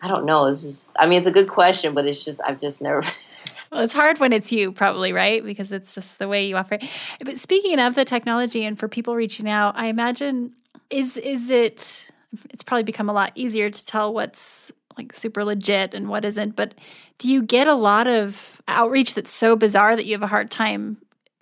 [0.02, 0.48] I don't know.
[0.48, 3.02] It's just, I mean, it's a good question, but it's just I've just never.
[3.72, 5.44] well, it's hard when it's you, probably, right?
[5.44, 6.90] Because it's just the way you operate.
[7.24, 10.54] But speaking of the technology and for people reaching out, I imagine
[10.90, 12.10] is is it?
[12.50, 16.56] It's probably become a lot easier to tell what's like super legit and what isn't.
[16.56, 16.76] But
[17.18, 20.52] do you get a lot of outreach that's so bizarre that you have a hard
[20.52, 20.98] time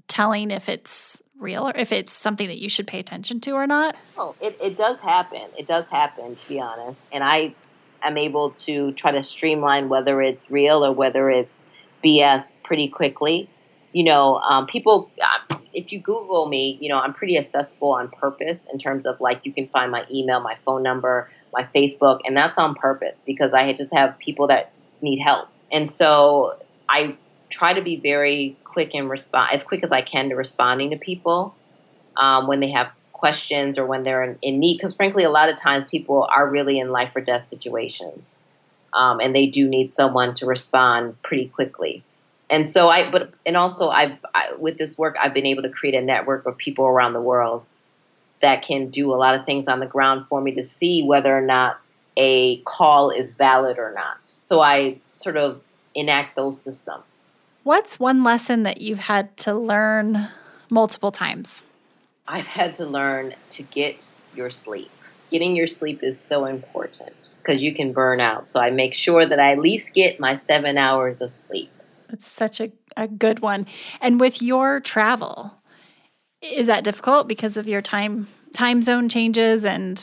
[0.08, 3.68] telling if it's real or if it's something that you should pay attention to or
[3.68, 3.96] not?
[4.18, 5.42] Oh, it, it does happen.
[5.58, 7.00] It does happen, to be honest.
[7.12, 7.56] And I
[8.02, 11.64] am able to try to streamline whether it's real or whether it's
[12.04, 13.50] BS pretty quickly.
[13.94, 18.10] You know, um, people, uh, if you Google me, you know, I'm pretty accessible on
[18.10, 22.22] purpose in terms of like you can find my email, my phone number, my Facebook,
[22.26, 25.50] and that's on purpose because I just have people that need help.
[25.72, 27.18] And so I
[27.52, 30.98] try to be very quick and respond as quick as I can to responding to
[30.98, 31.56] people
[32.18, 34.78] um, when they have questions or when they're in, in need.
[34.78, 38.40] Because frankly, a lot of times people are really in life or death situations,
[38.94, 42.04] um, and they do need someone to respond pretty quickly.
[42.50, 45.70] And so I, but and also I've I, with this work, I've been able to
[45.70, 47.68] create a network of people around the world
[48.42, 51.36] that can do a lot of things on the ground for me to see whether
[51.36, 51.86] or not
[52.18, 54.20] a call is valid or not.
[54.48, 55.62] So I sort of
[55.96, 57.31] enact those systems.
[57.64, 60.30] What's one lesson that you've had to learn
[60.72, 61.62] multiple times?
[62.28, 64.90] I've had to learn to get your sleep.
[65.30, 68.48] Getting your sleep is so important because you can burn out.
[68.48, 71.70] So I make sure that I at least get my seven hours of sleep.
[72.10, 73.68] It's such a, a good one.
[74.02, 75.62] And with your travel,
[76.42, 79.98] is that difficult because of your time time zone changes and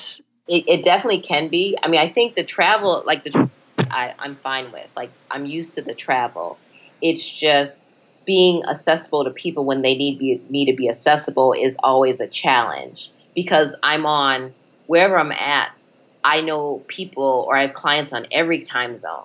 [0.47, 1.77] it, it definitely can be.
[1.83, 3.51] I mean, I think the travel, like the,
[3.91, 4.87] I, I'm fine with.
[4.97, 6.57] Like I'm used to the travel.
[7.01, 7.91] It's just
[8.27, 13.11] being accessible to people when they need need to be accessible is always a challenge
[13.35, 14.53] because I'm on
[14.87, 15.85] wherever I'm at.
[16.25, 19.25] I know people or I have clients on every time zone.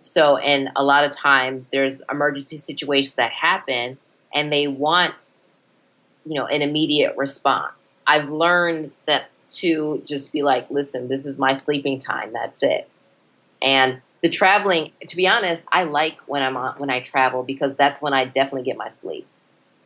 [0.00, 3.98] So, and a lot of times there's emergency situations that happen
[4.32, 5.32] and they want
[6.24, 7.96] you know, an immediate response.
[8.06, 12.32] I've learned that to just be like, listen, this is my sleeping time.
[12.32, 12.94] That's it.
[13.62, 17.76] And the traveling, to be honest, I like when I'm on, when I travel because
[17.76, 19.26] that's when I definitely get my sleep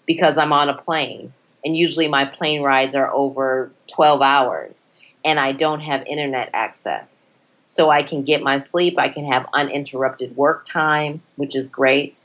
[0.07, 1.33] because I'm on a plane
[1.65, 4.87] and usually my plane rides are over 12 hours
[5.25, 7.27] and I don't have internet access.
[7.65, 8.99] So I can get my sleep.
[8.99, 12.23] I can have uninterrupted work time, which is great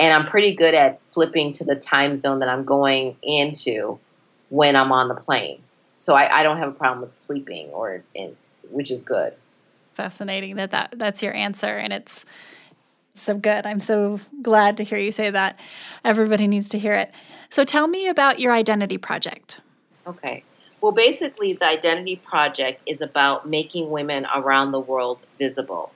[0.00, 3.98] and I'm pretty good at flipping to the time zone that I'm going into
[4.48, 5.62] when I'm on the plane.
[5.98, 8.34] So I, I don't have a problem with sleeping, or in,
[8.70, 9.34] which is good.
[9.94, 12.24] Fascinating that, that that's your answer, and it's
[13.14, 13.66] so good.
[13.66, 15.58] I'm so glad to hear you say that.
[16.04, 17.12] Everybody needs to hear it.
[17.50, 19.60] So tell me about your identity project.
[20.06, 20.44] Okay.
[20.80, 25.92] Well, basically, the Identity Project is about making women around the world visible.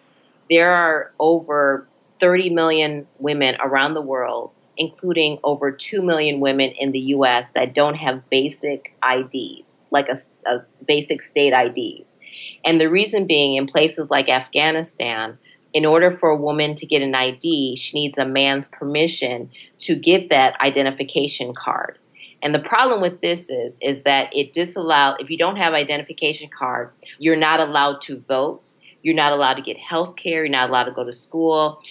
[0.50, 1.86] There are over
[2.20, 7.74] 30 million women around the world, including over 2 million women in the US that
[7.74, 12.18] don't have basic IDs, like a, a basic state IDs.
[12.64, 15.38] And the reason being, in places like Afghanistan,
[15.72, 19.96] in order for a woman to get an ID, she needs a man's permission to
[19.96, 21.98] get that identification card.
[22.42, 26.50] And the problem with this is, is that it disallows, if you don't have identification
[26.56, 28.68] card, you're not allowed to vote.
[29.02, 30.44] You're not allowed to get health care.
[30.44, 31.82] You're not allowed to go to school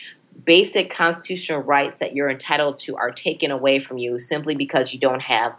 [0.45, 4.99] basic constitutional rights that you're entitled to are taken away from you simply because you
[4.99, 5.55] don't have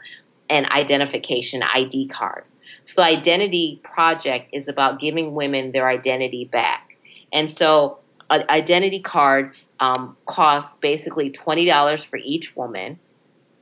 [0.49, 2.45] an identification ID card.
[2.82, 6.97] So, the Identity Project is about giving women their identity back.
[7.32, 7.99] And so,
[8.30, 12.99] an identity card um, costs basically $20 for each woman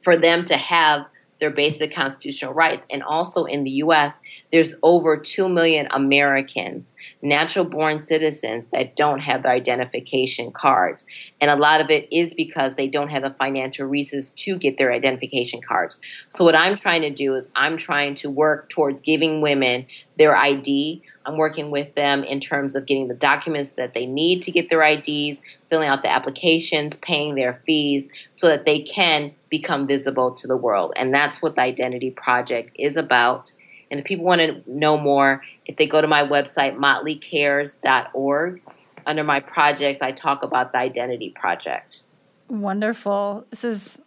[0.02, 1.06] for them to have
[1.42, 2.86] their basic constitutional rights.
[2.88, 4.16] And also in the US,
[4.52, 11.04] there's over 2 million Americans, natural born citizens, that don't have their identification cards.
[11.40, 14.78] And a lot of it is because they don't have the financial resources to get
[14.78, 16.00] their identification cards.
[16.28, 19.86] So, what I'm trying to do is I'm trying to work towards giving women
[20.16, 21.02] their ID.
[21.24, 24.68] I'm working with them in terms of getting the documents that they need to get
[24.68, 30.32] their IDs, filling out the applications, paying their fees so that they can become visible
[30.32, 30.92] to the world.
[30.96, 33.52] And that's what the Identity Project is about.
[33.90, 38.62] And if people want to know more, if they go to my website, motleycares.org,
[39.04, 42.02] under my projects, I talk about the Identity Project.
[42.48, 43.46] Wonderful.
[43.50, 44.00] This is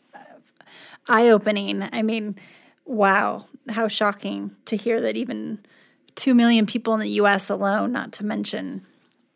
[1.07, 1.87] eye opening.
[1.91, 2.35] I mean,
[2.85, 5.59] wow, how shocking to hear that even
[6.15, 8.85] 2 million people in the US alone, not to mention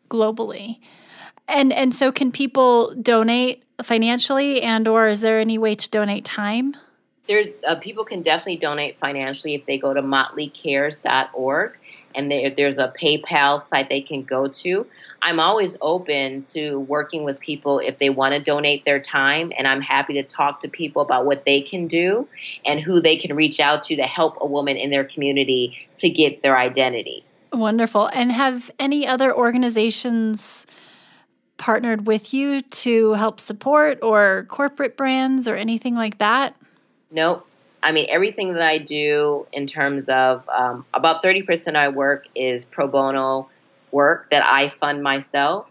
[0.08, 0.78] globally,
[1.48, 6.24] and and so can people donate financially and or is there any way to donate
[6.24, 6.76] time?
[7.26, 11.78] There uh, people can definitely donate financially if they go to motleycares.org
[12.14, 14.86] and there, there's a PayPal site they can go to.
[15.22, 19.66] I'm always open to working with people if they want to donate their time, and
[19.66, 22.26] I'm happy to talk to people about what they can do
[22.64, 26.08] and who they can reach out to to help a woman in their community to
[26.08, 27.24] get their identity.
[27.52, 28.06] Wonderful.
[28.12, 30.66] And have any other organizations
[31.58, 36.56] partnered with you to help support or corporate brands or anything like that?
[37.10, 37.46] Nope.
[37.82, 42.26] I mean, everything that I do in terms of um, about 30% of my work
[42.34, 43.48] is pro bono
[43.92, 45.66] work that I fund myself.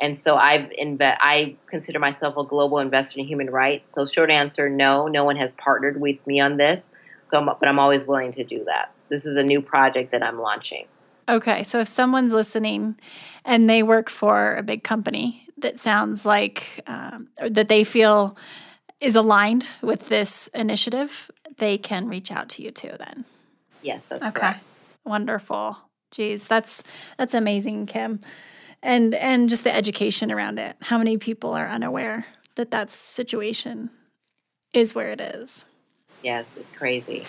[0.00, 3.92] And so I've inve- I consider myself a global investor in human rights.
[3.92, 6.90] So short answer, no, no one has partnered with me on this.
[7.30, 8.92] So, I'm, but I'm always willing to do that.
[9.08, 10.86] This is a new project that I'm launching.
[11.28, 12.96] Okay, so if someone's listening
[13.44, 18.36] and they work for a big company that sounds like um, that they feel
[19.00, 22.92] is aligned with this initiative, they can reach out to you too.
[22.98, 23.24] Then,
[23.80, 24.40] yes, that's okay.
[24.40, 24.64] Correct.
[25.04, 25.78] Wonderful.
[26.14, 26.84] Geez, that's
[27.18, 28.20] that's amazing, Kim,
[28.84, 30.76] and and just the education around it.
[30.80, 33.90] How many people are unaware that that situation
[34.72, 35.64] is where it is?
[36.22, 37.24] Yes, it's crazy.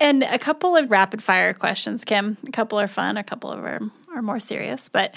[0.00, 2.38] And a couple of rapid fire questions, Kim.
[2.48, 3.80] A couple are fun, a couple of are,
[4.14, 4.88] are more serious.
[4.88, 5.14] But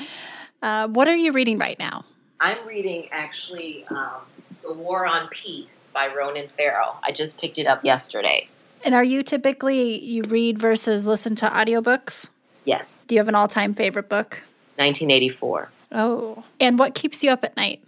[0.61, 2.03] uh, what are you reading right now?
[2.41, 4.21] I'm reading actually um,
[4.61, 6.97] The War on Peace by Ronan Farrow.
[7.01, 8.49] I just picked it up yesterday.
[8.83, 12.29] And are you typically you read versus listen to audiobooks?
[12.65, 13.05] Yes.
[13.07, 14.41] Do you have an all-time favorite book?
[14.77, 15.69] 1984.
[15.91, 16.43] Oh.
[16.59, 17.81] And what keeps you up at night?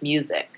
[0.00, 0.50] Music.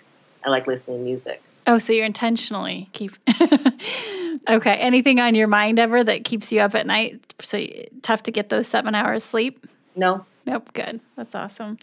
[0.44, 1.42] I like listening to music.
[1.66, 3.12] Oh, so you're intentionally keep
[4.48, 4.74] Okay.
[4.74, 7.20] Anything on your mind ever that keeps you up at night?
[7.40, 7.64] So
[8.02, 9.66] tough to get those seven hours sleep?
[9.94, 10.24] No.
[10.46, 10.72] Nope.
[10.72, 11.00] Good.
[11.16, 11.78] That's awesome.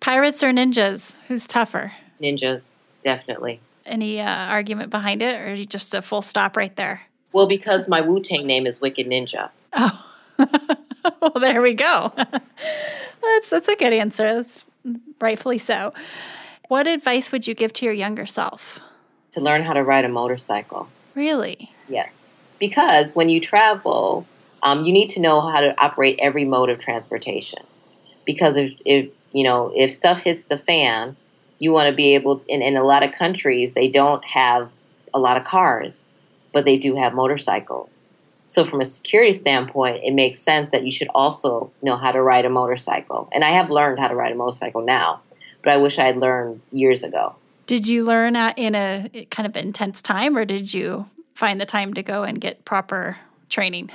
[0.00, 1.16] Pirates or ninjas?
[1.28, 1.92] Who's tougher?
[2.20, 2.70] Ninjas,
[3.04, 3.60] definitely.
[3.84, 7.02] Any uh, argument behind it, or just a full stop right there?
[7.32, 9.50] Well, because my Wu Tang name is Wicked Ninja.
[9.72, 10.04] Oh,
[11.20, 12.12] well, there we go.
[12.16, 14.34] that's that's a good answer.
[14.34, 14.64] That's
[15.20, 15.92] rightfully so.
[16.68, 18.80] What advice would you give to your younger self?
[19.32, 20.88] To learn how to ride a motorcycle.
[21.14, 21.70] Really?
[21.88, 22.26] Yes.
[22.58, 24.26] Because when you travel,
[24.62, 27.62] um, you need to know how to operate every mode of transportation.
[28.24, 31.16] Because if, if you know if stuff hits the fan,
[31.58, 32.38] you want to be able.
[32.38, 34.70] To, in, in a lot of countries, they don't have
[35.12, 36.06] a lot of cars,
[36.52, 38.01] but they do have motorcycles.
[38.52, 42.20] So from a security standpoint, it makes sense that you should also know how to
[42.20, 43.30] ride a motorcycle.
[43.32, 45.22] And I have learned how to ride a motorcycle now,
[45.64, 47.34] but I wish I had learned years ago.
[47.66, 51.94] Did you learn in a kind of intense time, or did you find the time
[51.94, 53.16] to go and get proper
[53.48, 53.90] training?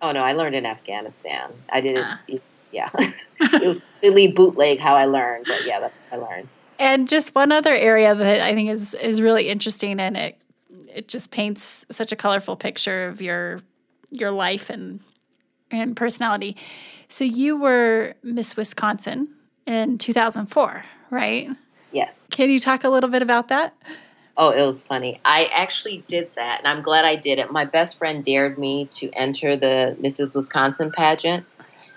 [0.00, 1.52] Oh no, I learned in Afghanistan.
[1.70, 2.04] I did it.
[2.04, 2.38] Uh.
[2.72, 2.90] Yeah,
[3.40, 6.48] it was really bootleg how I learned, but yeah, that's how I learned.
[6.80, 10.38] And just one other area that I think is is really interesting, and it
[10.92, 13.60] it just paints such a colorful picture of your
[14.12, 15.00] your life and
[15.70, 16.56] and personality.
[17.08, 19.28] So you were Miss Wisconsin
[19.66, 21.48] in 2004, right?
[21.92, 22.14] Yes.
[22.30, 23.74] Can you talk a little bit about that?
[24.36, 25.20] Oh, it was funny.
[25.24, 27.52] I actually did that, and I'm glad I did it.
[27.52, 30.34] My best friend dared me to enter the Mrs.
[30.34, 31.44] Wisconsin pageant,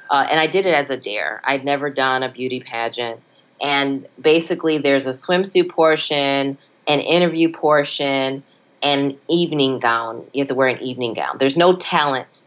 [0.10, 1.42] uh, and I did it as a dare.
[1.46, 3.22] I'd never done a beauty pageant.
[3.62, 6.58] And basically, there's a swimsuit portion,
[6.88, 8.44] an interview portion,
[8.86, 10.24] and evening gown.
[10.32, 11.40] You have to wear an evening gown.
[11.40, 12.44] There's no talent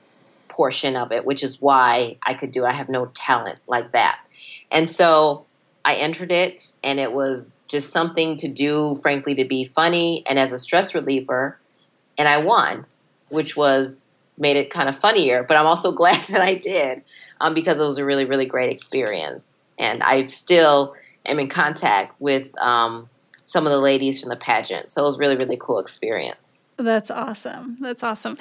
[0.48, 2.64] portion of it, which is why I could do.
[2.64, 4.20] I have no talent like that.
[4.70, 5.46] And so
[5.84, 10.38] I entered it, and it was just something to do, frankly, to be funny and
[10.38, 11.58] as a stress reliever.
[12.16, 12.86] And I won,
[13.30, 15.42] which was made it kind of funnier.
[15.42, 17.02] But I'm also glad that I did
[17.40, 19.64] um, because it was a really, really great experience.
[19.76, 20.94] And I still
[21.26, 23.08] am in contact with um,
[23.48, 24.90] some of the ladies from the pageant.
[24.90, 26.60] So it was really, really cool experience.
[26.76, 27.78] That's awesome.
[27.80, 28.36] That's awesome.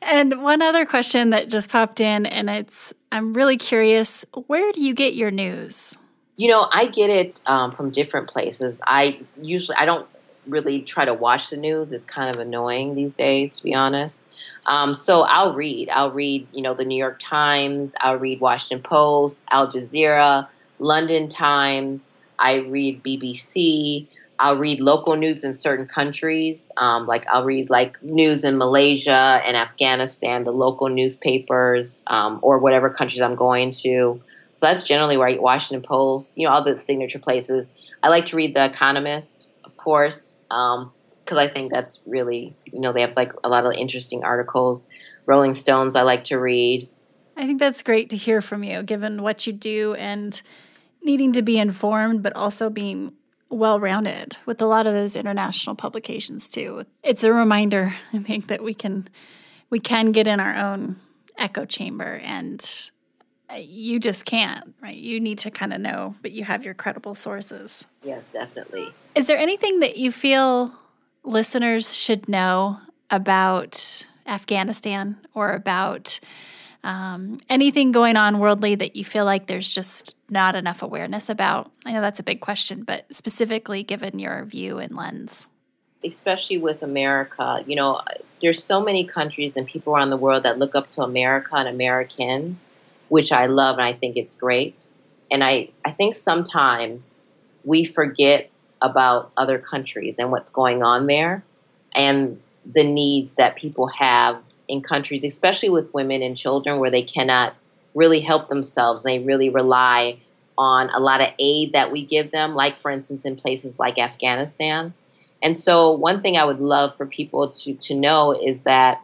[0.00, 4.80] And one other question that just popped in, and it's I'm really curious where do
[4.80, 5.98] you get your news?
[6.36, 8.80] You know, I get it um, from different places.
[8.86, 10.06] I usually, I don't
[10.46, 11.92] really try to watch the news.
[11.92, 14.22] It's kind of annoying these days, to be honest.
[14.64, 15.90] Um, so I'll read.
[15.90, 17.94] I'll read, you know, the New York Times.
[18.00, 20.48] I'll read Washington Post, Al Jazeera,
[20.78, 22.10] London Times.
[22.38, 24.06] I read BBC.
[24.42, 26.72] I'll read local news in certain countries.
[26.76, 32.58] Um, like I'll read like news in Malaysia and Afghanistan, the local newspapers, um, or
[32.58, 34.20] whatever countries I'm going to.
[34.20, 34.20] So
[34.58, 37.72] that's generally where I Washington Post, you know, all the signature places.
[38.02, 40.88] I like to read The Economist, of course, because
[41.30, 44.88] um, I think that's really, you know, they have like a lot of interesting articles.
[45.24, 46.88] Rolling Stones, I like to read.
[47.36, 50.42] I think that's great to hear from you, given what you do and
[51.00, 53.12] needing to be informed, but also being
[53.52, 56.84] well rounded with a lot of those international publications too.
[57.02, 59.08] It's a reminder, I think, that we can
[59.70, 60.96] we can get in our own
[61.38, 62.90] echo chamber and
[63.50, 64.96] uh, you just can't, right?
[64.96, 67.86] You need to kind of know, but you have your credible sources.
[68.02, 68.92] Yes, definitely.
[69.14, 70.74] Is there anything that you feel
[71.22, 72.80] listeners should know
[73.10, 76.20] about Afghanistan or about
[76.84, 81.70] um, anything going on worldly that you feel like there's just not enough awareness about?
[81.86, 85.46] I know that's a big question, but specifically given your view and lens.
[86.04, 88.00] Especially with America, you know,
[88.40, 91.68] there's so many countries and people around the world that look up to America and
[91.68, 92.66] Americans,
[93.08, 94.84] which I love and I think it's great.
[95.30, 97.16] And I, I think sometimes
[97.64, 101.44] we forget about other countries and what's going on there
[101.94, 107.02] and the needs that people have in countries, especially with women and children, where they
[107.02, 107.54] cannot
[107.94, 109.02] really help themselves.
[109.02, 110.18] They really rely
[110.56, 113.98] on a lot of aid that we give them, like, for instance, in places like
[113.98, 114.94] Afghanistan.
[115.42, 119.02] And so, one thing I would love for people to, to know is that,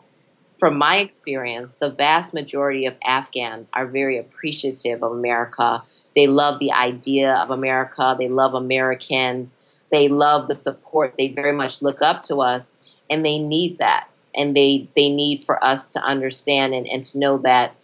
[0.59, 5.83] from my experience, the vast majority of Afghans are very appreciative of America.
[6.15, 9.57] They love the idea of America, they love Americans,
[9.91, 12.75] they love the support, they very much look up to us,
[13.09, 17.19] and they need that and they they need for us to understand and, and to
[17.19, 17.75] know that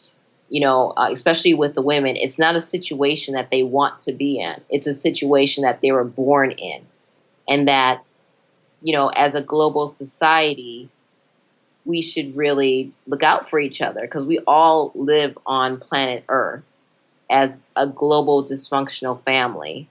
[0.48, 4.12] you know uh, especially with the women it's not a situation that they want to
[4.12, 4.60] be in.
[4.70, 6.82] It's a situation that they were born in.
[7.48, 8.10] And that
[8.82, 10.88] you know as a global society
[11.84, 16.64] we should really look out for each other because we all live on planet earth
[17.28, 19.88] as a global dysfunctional family.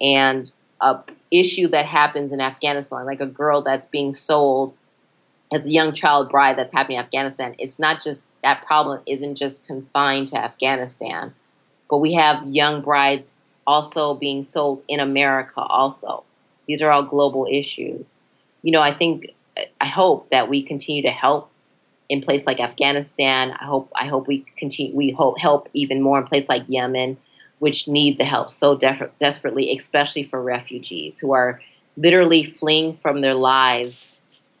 [0.00, 4.74] And a issue that happens in afghanistan like a girl that's being sold
[5.52, 9.36] as a young child bride that's happening in Afghanistan, it's not just that problem isn't
[9.36, 11.34] just confined to Afghanistan,
[11.90, 13.36] but we have young brides
[13.66, 16.24] also being sold in America also.
[16.66, 18.20] These are all global issues.
[18.62, 19.34] You know, I think
[19.80, 21.50] I hope that we continue to help
[22.08, 23.52] in places like Afghanistan.
[23.52, 27.18] I hope I hope we continue we hope help even more in places like Yemen,
[27.58, 31.60] which need the help so def- desperately, especially for refugees who are
[31.96, 34.11] literally fleeing from their lives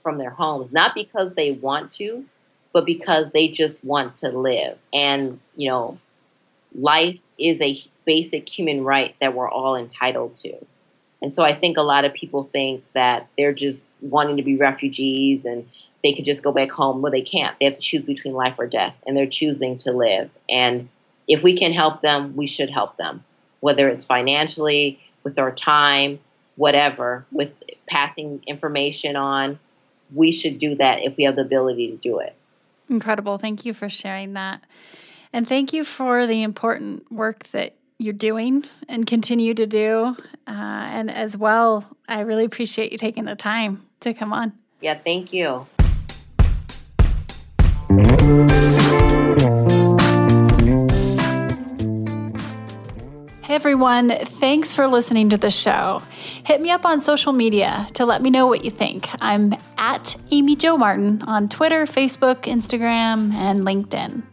[0.02, 2.24] from their homes, not because they want to,
[2.72, 4.78] but because they just want to live.
[4.92, 5.96] And, you know,
[6.74, 10.54] life is a basic human right that we're all entitled to.
[11.20, 14.56] And so I think a lot of people think that they're just wanting to be
[14.56, 15.68] refugees and
[16.02, 17.00] they could just go back home.
[17.00, 17.56] Well, they can't.
[17.58, 20.30] They have to choose between life or death, and they're choosing to live.
[20.48, 20.88] And
[21.28, 23.22] if we can help them, we should help them,
[23.60, 26.18] whether it's financially, with our time,
[26.56, 27.52] whatever, with
[27.86, 29.60] passing information on
[30.14, 32.34] we should do that if we have the ability to do it.
[32.88, 33.38] Incredible.
[33.38, 34.62] Thank you for sharing that.
[35.32, 40.16] And thank you for the important work that you're doing and continue to do.
[40.46, 44.52] Uh, and as well, I really appreciate you taking the time to come on.
[44.80, 45.66] Yeah, thank you.
[53.62, 56.02] Everyone, thanks for listening to the show.
[56.42, 59.08] Hit me up on social media to let me know what you think.
[59.20, 64.24] I'm at Amy Jo Martin on Twitter, Facebook, Instagram, and LinkedIn.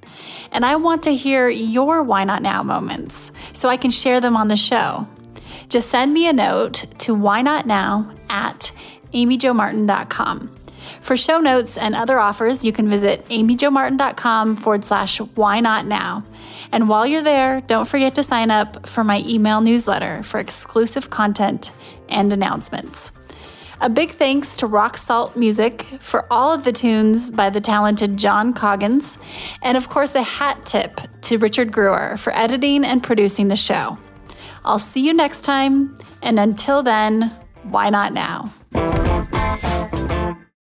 [0.52, 4.36] And I want to hear your Why Not Now moments so I can share them
[4.36, 5.08] on the show.
[5.68, 8.72] Just send me a note to why not now at
[9.14, 10.56] amyjomartin.com.
[11.02, 16.24] For show notes and other offers, you can visit amyjomartin.com forward slash why not now.
[16.72, 21.10] And while you're there, don't forget to sign up for my email newsletter for exclusive
[21.10, 21.72] content
[22.08, 23.12] and announcements.
[23.82, 28.18] A big thanks to Rock Salt Music for all of the tunes by the talented
[28.18, 29.18] John Coggins,
[29.62, 33.98] and of course, a hat tip to Richard Brewer for editing and producing the show.
[34.66, 37.32] I'll see you next time, and until then,
[37.64, 38.52] why not now?